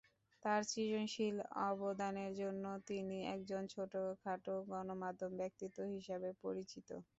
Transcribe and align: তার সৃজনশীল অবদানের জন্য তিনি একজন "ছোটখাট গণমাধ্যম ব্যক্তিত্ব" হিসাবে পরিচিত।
তার 0.43 0.61
সৃজনশীল 0.69 1.35
অবদানের 1.65 2.31
জন্য 2.41 2.63
তিনি 2.89 3.17
একজন 3.35 3.61
"ছোটখাট 3.73 4.43
গণমাধ্যম 4.69 5.31
ব্যক্তিত্ব" 5.41 5.77
হিসাবে 5.93 6.29
পরিচিত। 6.43 6.89